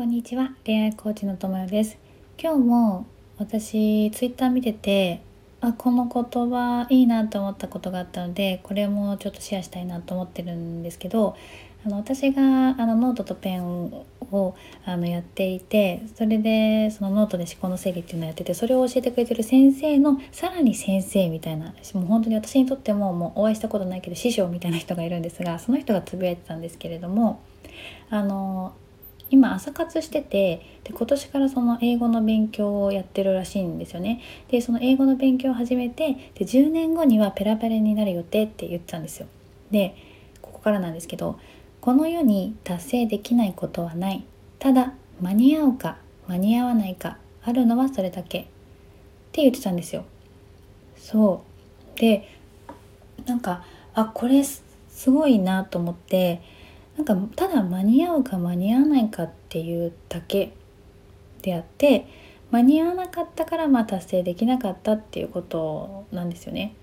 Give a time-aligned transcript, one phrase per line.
[0.00, 1.98] こんにちは恋愛コーチのともよです。
[2.42, 3.06] 今日も
[3.36, 5.20] 私ツイッター見てて
[5.60, 11.36] あこの言葉いいなと思ったことがあったのでこれもちょっとシェアしたいなと思ってるんですけど
[11.84, 27.42] あの私があのノートとペンをあのやっていてそれでそのノートで思考の整理っていうのをやっててそれを教えてくれてる先生のさらに先生みたいなもう本当に私にとってももうお会いしたことないけど師匠みたいな人がいるんですがその人がつぶやいてたんですけれども
[28.08, 28.72] あの
[29.30, 34.20] 今朝活しててで今年からその英語の勉強をやってるらしいんですよね。
[34.48, 39.28] でその英語の勉強を始めてで10年後にはペラペラになる予定って言ってたんですよ。
[39.70, 39.94] で
[40.42, 41.38] ここからなんですけど
[41.80, 44.24] この世に達成できないことはない。
[44.58, 48.42] ただ間に合うか間に合わないかあるのはそれだけっ
[49.32, 50.04] て言ってたんですよ。
[50.96, 51.44] そ
[51.96, 51.98] う。
[51.98, 52.28] で
[53.26, 54.62] なんかあこれす
[55.06, 56.42] ごいなと思って
[56.96, 60.52] なんかただ間に合うか間に合わないかっていうだけ
[61.42, 62.06] であって
[62.50, 66.74] 間に合わなかったからまあ達成できなかったっていうことなんですよね。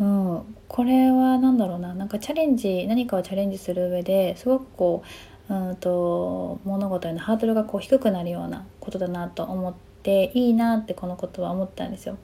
[0.00, 5.02] うん、これは何だろうななんかチャレンジ何かをチャレンジする上ですごくこ
[5.50, 12.16] ううんと物事へのハードルがこう低くなるようなことだなと思っていいなってこのことは思ったんですよ。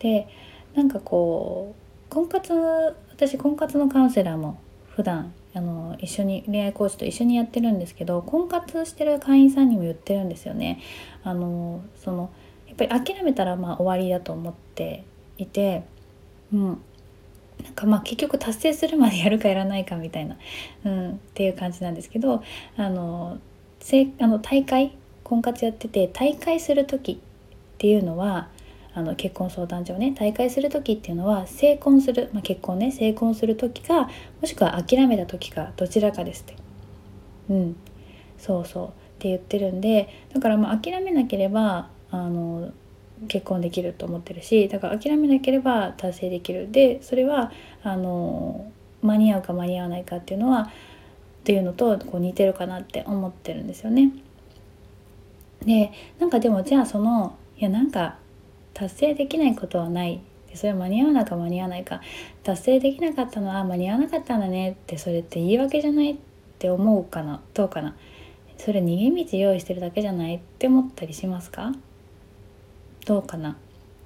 [0.00, 0.26] で
[0.74, 1.74] なんかこ
[2.10, 2.52] う婚活
[3.10, 10.80] 私婚活のカウンセラーも普段あの一緒に恋愛コーチと一緒にやってるんですけど婚活してる会員さんにも言ってるんですよね。
[11.24, 12.30] あのその
[12.66, 15.04] やっぱり諦めたらまあ終わりだと思って
[15.38, 15.84] いて、
[16.52, 16.80] うん、
[17.64, 20.36] なんかまあ結局達成するまでやるかやらないかみたいな、
[20.84, 22.42] うん、っていう感じなんですけど
[22.76, 23.38] あの
[23.80, 24.92] せあの大会
[25.24, 27.16] 婚活やってて大会する時っ
[27.78, 28.48] ていうのは
[28.98, 34.10] あの結婚相談所をね大会する時っていうのは成婚する、まあ、結婚ね成婚する時か
[34.40, 36.56] もしくは諦めた時かどちらかですって。
[37.50, 37.76] うん。
[38.38, 38.86] そうそう。
[38.86, 42.72] って言ってるんでだからまあ諦めなければあの
[43.26, 46.70] 結婚できると思ってるしだから諦めなければ達成できる。
[46.72, 47.52] でそれは
[47.84, 48.70] あの
[49.02, 50.70] 間に合うか間に合わないかっていうのはっ
[51.44, 54.12] ていうのとこう似てるかなって思ってるんですよね。
[55.64, 58.16] でなんかでもじゃあそのいやなんか
[58.78, 60.20] 達成できないことはない。
[60.54, 62.00] それ間に合わないか間に合わないか。
[62.44, 64.70] 達成できなかったのは間に合わなかったんだね。
[64.70, 66.16] ってそれって言い訳じゃないっ
[66.60, 67.40] て思うかな。
[67.54, 67.96] どうかな。
[68.56, 70.36] それ逃げ道用意してるだけじゃない。
[70.36, 71.72] って思ったりしますか？
[73.04, 73.56] どうかな。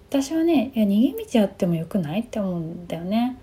[0.08, 3.36] 私はねいや逃げ道あってもよくないって思うんだよね。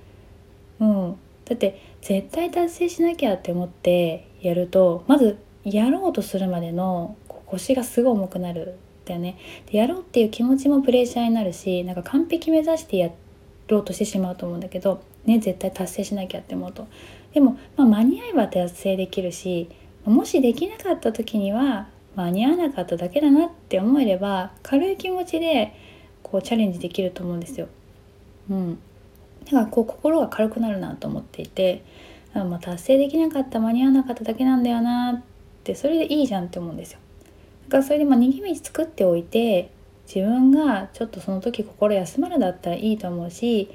[0.79, 1.16] うん。
[1.46, 7.16] だって絶対達成しなきゃって思ってやるとまずやろうとするまでの
[7.46, 8.79] 腰がすごい重くなる。
[9.09, 9.38] だよね
[9.72, 13.09] でやろうっていう気持ちもプレッシャーになるしなんか完璧目指してや
[13.68, 16.88] ろうとしてしまうと思うんだけどね絶対達成しなきゃって思うと
[17.34, 19.70] でも、まあ、間に合えば達成できるし
[20.06, 25.74] もしできなかった時には間に合わなかっただけだなって思えれば軽い気持ちで
[26.24, 27.68] こうチャレンジできると思うんですよ。
[28.50, 28.80] うん、
[29.46, 31.84] だからこう心が軽くなるなと思っていて
[32.34, 35.24] まあ達成できなかった間に合わなかっただけなんだよなっ
[35.64, 37.00] てそれでいいじゃんって思うんですよ。
[37.69, 39.72] からそれでまあ逃げ道作っておいて
[40.13, 43.69] 自分がちょっとその時心休まるだったらいいと思うし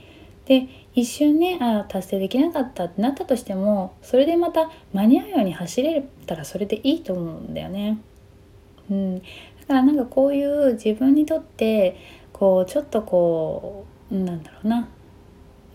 [0.46, 7.98] で一瞬ねあ達成できなかったってなったとしてもそれでまた間に合うように走れたらそれでいいと思うんだよね。
[8.90, 9.24] うん、だ
[9.66, 11.96] からなんかこういう自分にとって
[12.32, 14.88] こうちょっとこうなんだろうな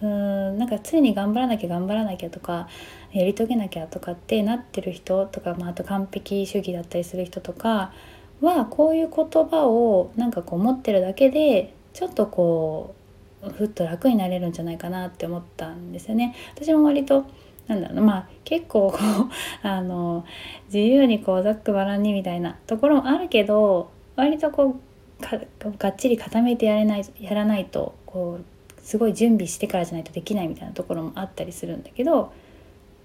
[0.01, 2.67] うんなんか常に頑張らなきゃ頑張らなきゃとか
[3.11, 7.91] やり遂げなきゃとかってなってる人とか、まあ、あと完璧主義だったりする人とか
[8.41, 12.95] はこういう言葉をなんかこう持ってるだけでちょっとこ
[13.43, 16.35] うふっと楽になれるんじゃないかなって思ったんですよね。
[16.55, 17.25] 私も割と
[17.67, 18.97] なんだろうまあ結構こう
[19.67, 20.25] あの
[20.65, 24.75] 自由にこうざっくばらんにみたいなところもあるけど割とこ
[25.19, 25.39] うか
[25.77, 28.58] がっちり固めてやれないやらないとこう
[28.89, 32.33] すごい準備してからじゃないとできないみたいなところもあったりするんだけど、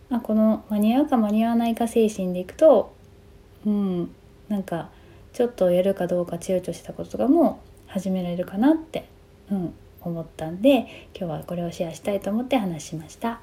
[0.08, 2.94] まあ、この間に合うか間に合わないか精神でいくと
[3.66, 4.10] うん
[4.48, 4.88] なんか
[5.34, 9.06] ちょっとやるかどうか躊躇したこととかも始められるかなって、
[9.50, 13.42] うん、思ったんで今日はこれをシェアしたいと思って話しました。